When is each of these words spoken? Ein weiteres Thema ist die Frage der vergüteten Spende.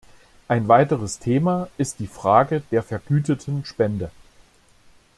Ein 0.47 0.67
weiteres 0.67 1.19
Thema 1.19 1.67
ist 1.77 1.99
die 1.99 2.07
Frage 2.07 2.63
der 2.71 2.81
vergüteten 2.81 3.65
Spende. 3.65 4.09